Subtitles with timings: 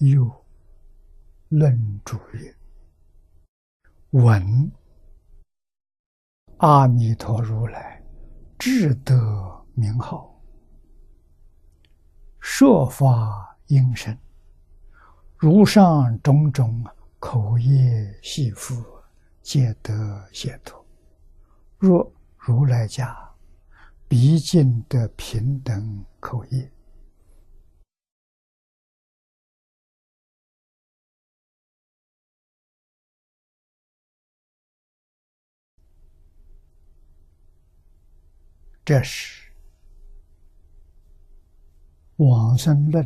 [0.00, 0.34] 又
[1.50, 2.54] 论主曰
[4.12, 4.72] ：“闻
[6.56, 8.02] 阿弥陀如来
[8.58, 10.34] 智德名号，
[12.38, 14.16] 说法应声，
[15.36, 16.82] 如上种种
[17.18, 18.82] 口业系缚，
[19.42, 20.82] 皆得解脱。
[21.76, 23.14] 若如来家，
[24.08, 26.72] 毕竟得平等口业。”
[38.90, 39.48] 这是
[42.28, 43.04] 《往生论》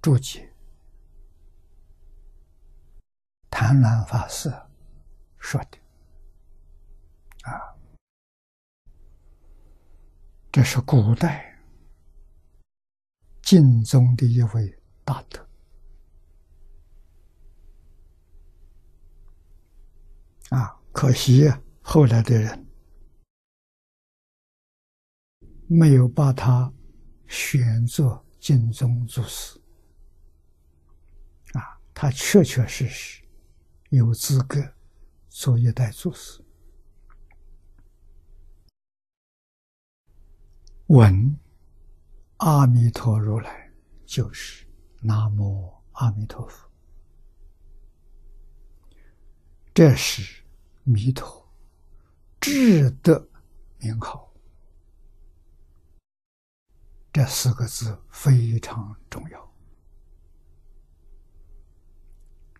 [0.00, 0.50] 注解，
[3.50, 4.50] 谭鸾法师
[5.38, 5.78] 说的
[7.42, 7.60] 啊，
[10.50, 11.60] 这是古代
[13.42, 15.46] 晋宗的一位大德
[20.48, 22.71] 啊，可惜后来的人。
[25.74, 26.70] 没有把他
[27.26, 29.58] 选作晋宗祖师
[31.54, 33.24] 啊，他确确实实
[33.88, 34.62] 有资格
[35.30, 36.44] 做一代祖师。
[40.88, 41.34] 闻
[42.36, 43.72] 阿弥陀如来
[44.04, 44.66] 就是
[45.00, 46.68] 南无阿弥陀佛，
[49.72, 50.44] 这是
[50.84, 51.50] 弥陀
[52.38, 53.26] 智德
[53.78, 54.30] 名号。
[57.12, 59.52] 这四个字非常重要。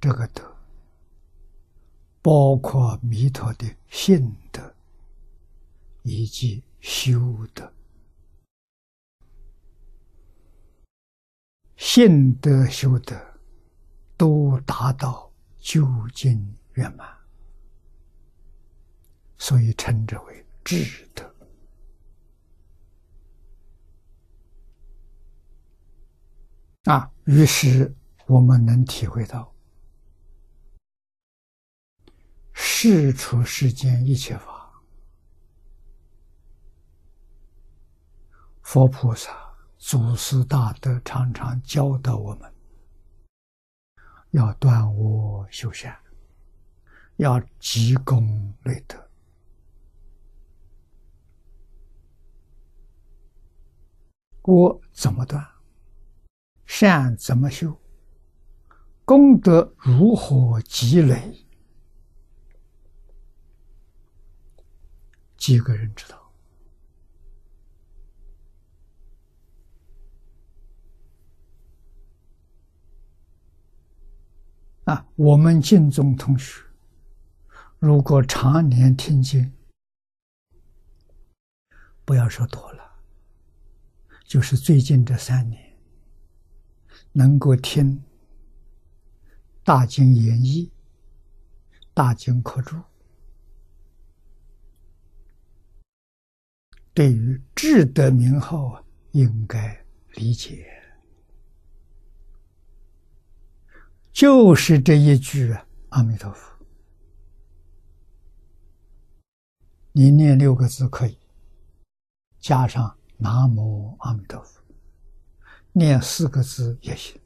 [0.00, 0.56] 这个德，
[2.22, 4.74] 包括弥陀的信德
[6.02, 7.70] 以及修德，
[11.76, 13.14] 信德修德
[14.16, 17.06] 都达到究竟圆满，
[19.36, 21.34] 所以称之为智德。
[26.88, 27.94] 啊，于是
[28.26, 29.54] 我们能体会到，
[32.54, 34.72] 世出世间一切法，
[38.62, 39.30] 佛菩萨、
[39.76, 42.50] 祖师大德常常教导我们，
[44.30, 45.94] 要断恶修善，
[47.16, 49.10] 要积功累德。
[54.44, 55.57] 我怎么断？
[56.68, 57.80] 善怎么修？
[59.06, 61.46] 功德如何积累？
[65.38, 66.30] 几个人知道？
[74.84, 76.62] 啊，我们敬宗同学，
[77.78, 79.50] 如果常年听经，
[82.04, 83.00] 不要说多了，
[84.24, 85.67] 就是最近这三年。
[87.12, 87.96] 能够听
[89.64, 90.70] 《大经演义》
[91.94, 92.76] 《大经课注》，
[96.94, 100.66] 对于智德名号啊，应该理解，
[104.12, 105.56] 就是这一句
[105.90, 106.64] “阿弥陀佛”，
[109.92, 111.18] 你念六个字可以，
[112.38, 114.60] 加上“南无阿弥陀佛”。
[115.72, 117.20] 念四个字也行，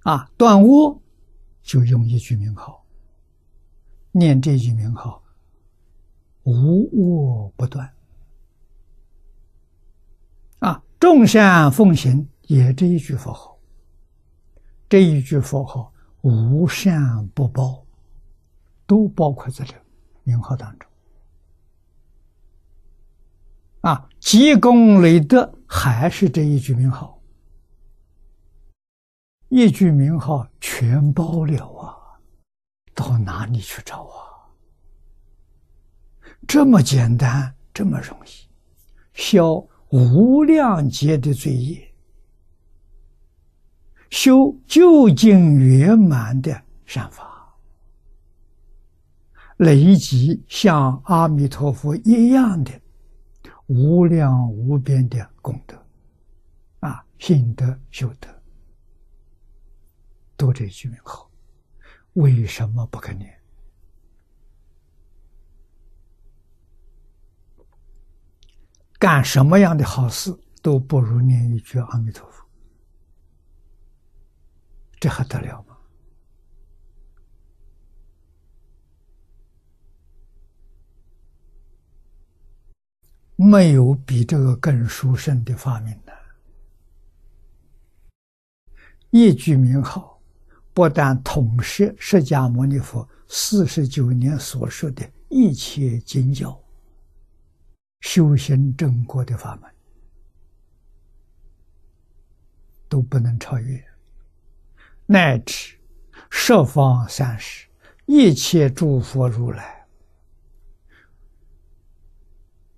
[0.00, 1.00] 啊，断恶
[1.62, 2.84] 就用一句名号，
[4.10, 5.22] 念这句名号，
[6.42, 7.94] 无恶不断，
[10.58, 13.56] 啊，众善奉行也这一句佛号，
[14.88, 15.92] 这一句佛号
[16.22, 17.86] 无善不报，
[18.86, 19.74] 都包括在这
[20.24, 20.91] 名号当中。
[23.82, 27.20] 啊，积功累德还是这一句名号，
[29.48, 31.98] 一句名号全包了啊！
[32.94, 34.46] 到哪里去找啊？
[36.46, 38.30] 这么简单，这么容易，
[39.14, 39.54] 消
[39.90, 41.92] 无量劫的罪业，
[44.10, 47.52] 修究竟圆满的善法，
[49.56, 52.81] 累积像阿弥陀佛一样的。
[53.66, 55.86] 无量无边的功德，
[56.80, 58.28] 啊，信德修德，
[60.36, 61.30] 都这句名号，
[62.14, 63.38] 为什么不可念？
[68.98, 70.32] 干什么样的好事
[70.62, 72.46] 都不如念一句阿弥陀佛，
[75.00, 75.71] 这还得了吗？
[83.42, 86.12] 没有比这个更殊胜的发明了。
[89.10, 90.20] 一句名号，
[90.72, 96.58] 不但统摄释迦牟尼佛四十九年所说的一切经教、
[98.00, 99.70] 修行正果的法门，
[102.88, 103.84] 都不能超越，
[105.04, 105.76] 乃至
[106.30, 107.68] 十方三世
[108.06, 109.81] 一切诸佛如来。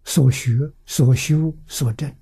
[0.05, 0.53] 所学、
[0.85, 2.15] 所修、所证，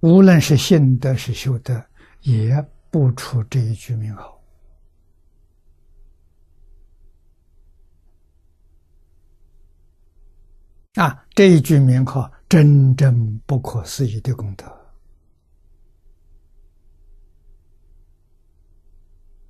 [0.00, 1.84] 无论是信德是修德，
[2.20, 4.40] 也不出这一句名号。
[10.94, 14.64] 啊，这一句名号，真正不可思议的功德。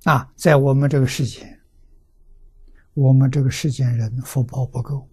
[0.05, 1.54] 啊，在我们这个世界。
[2.95, 5.07] 我们这个世间人福报不够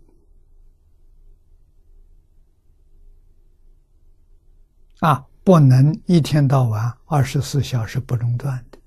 [5.01, 8.79] 啊，不能一天到晚二十四小时不中断的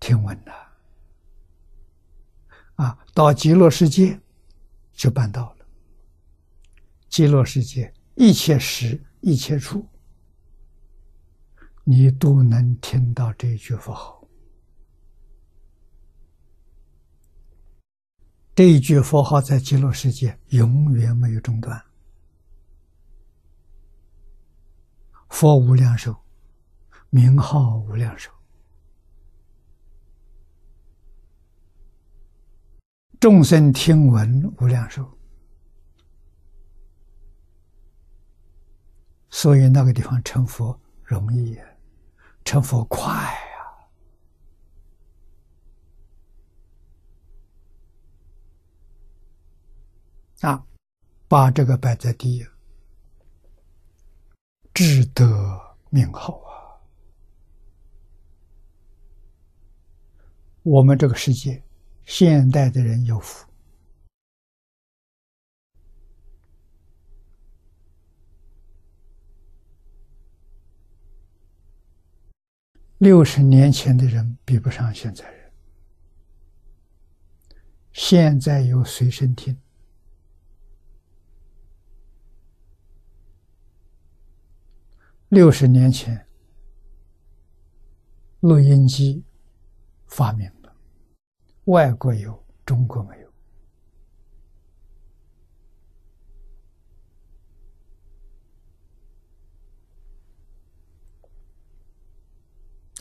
[0.00, 0.52] 听闻的
[2.74, 2.98] 啊。
[3.14, 4.20] 到极乐世界
[4.92, 5.66] 就办到了。
[7.08, 9.86] 极乐世界一切时一切处，
[11.84, 14.23] 你都能听到这句佛号。
[18.54, 21.82] 这一句佛号在极乐世界永远没有中断。
[25.28, 26.14] 佛无量寿，
[27.10, 28.30] 名号无量寿，
[33.18, 35.18] 众生听闻无量寿，
[39.30, 41.58] 所以那个地方成佛容易，
[42.44, 43.36] 成佛快。
[50.40, 50.66] 啊，
[51.28, 52.46] 把这个摆在第一，
[54.74, 55.60] 智德
[55.90, 56.52] 名号啊！
[60.62, 61.62] 我们这个世界，
[62.04, 63.48] 现代的人有福。
[72.98, 75.52] 六十年前的人比不上现在人，
[77.92, 79.58] 现在有随身听。
[85.34, 86.28] 六十年前，
[88.38, 89.24] 录音机
[90.06, 90.72] 发明了，
[91.64, 93.28] 外国有，中国没有。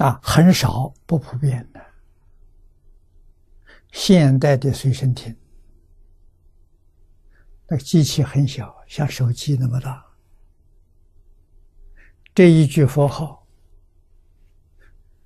[0.04, 1.80] 啊，很少，不普遍的。
[3.92, 5.38] 现代的随身听，
[7.68, 10.04] 那个机器很小，像手机那么大。
[12.36, 13.46] 这一句佛号，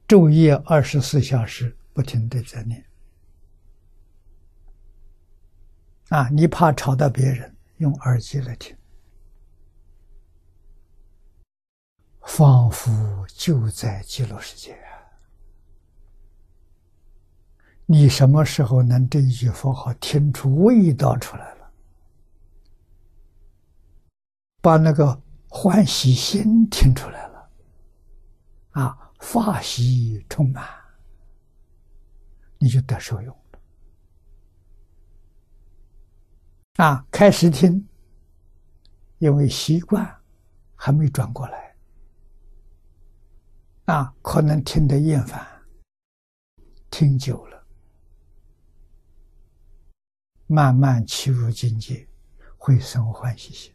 [0.10, 2.86] 昼夜二十四小时不停的在念。
[6.10, 8.76] 啊，你怕吵到别人，用耳机来听，
[12.24, 12.92] 仿佛
[13.30, 14.78] 就在极乐世界。
[17.86, 21.72] 你什么时候能这一句佛号听出味道出来了？
[24.62, 25.22] 把那个。
[25.60, 27.50] 欢喜心听出来了，
[28.74, 30.64] 啊，法喜充满，
[32.60, 33.60] 你就得受用了。
[36.86, 37.90] 啊，开始听，
[39.18, 40.22] 因为习惯
[40.76, 41.76] 还没转过来，
[43.86, 45.44] 啊，可能听得厌烦，
[46.92, 47.66] 听久了，
[50.46, 52.08] 慢慢起入境界，
[52.60, 53.74] 会生欢喜心。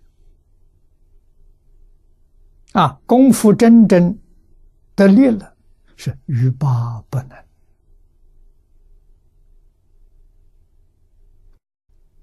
[2.73, 4.19] 啊，功夫真正
[4.95, 5.57] 得力了，
[5.97, 7.31] 是欲罢不能。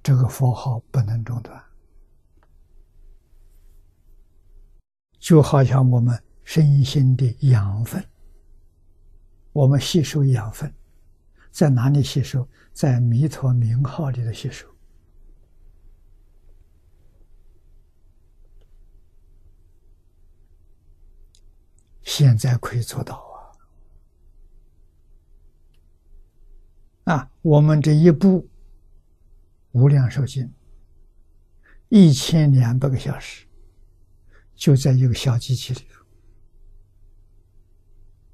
[0.01, 1.63] 这个佛号不能中断，
[5.19, 8.03] 就好像我们身心的养分，
[9.53, 10.73] 我们吸收养分，
[11.51, 12.47] 在哪里吸收？
[12.73, 14.65] 在弥陀名号里的吸收。
[22.19, 23.15] 现在可以做到
[27.05, 27.15] 啊！
[27.15, 28.45] 啊，我们这一步
[29.71, 30.53] 无量寿经
[31.88, 33.47] 一千两百个小时，
[34.53, 36.05] 就在一个小机器里头。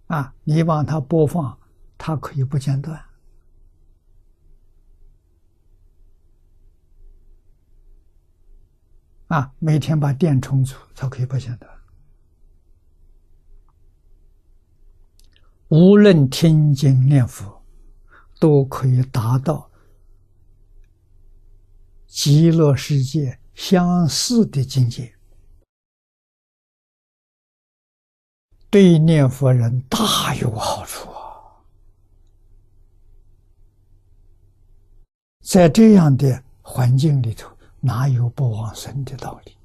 [0.07, 1.55] 啊，你帮它播放，
[1.95, 2.99] 它可以不间断。
[9.27, 11.74] 啊，每天把电充足，它可以不间断。
[15.75, 17.61] 无论听经念佛，
[18.39, 19.69] 都可以达到
[22.07, 25.13] 极乐世界相似的境界。
[28.69, 31.59] 对念佛人大有好处啊！
[35.41, 39.57] 在这样的环境里头，哪有不往生的道理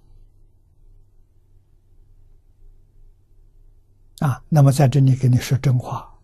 [4.21, 4.43] 啊？
[4.49, 6.19] 那么在这里给你说真话，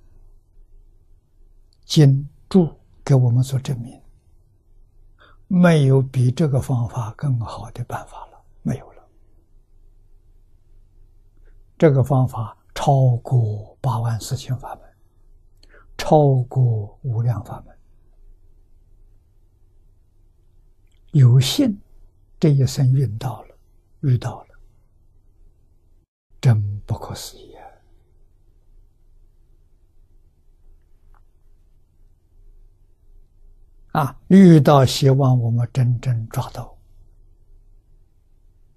[1.84, 2.74] 经注
[3.04, 4.00] 给我们做证明，
[5.48, 9.02] 没有比这个方法更好的办法了，没有了。
[11.76, 12.56] 这个方法。
[12.78, 14.82] 超过八万四千法门，
[15.96, 17.74] 超过无量法门，
[21.12, 21.80] 有幸
[22.38, 23.56] 这一生运到了，
[24.00, 24.48] 遇到了，
[26.38, 27.55] 真不可思议
[33.96, 34.14] 啊！
[34.28, 36.75] 遇到，希望我们真正抓到。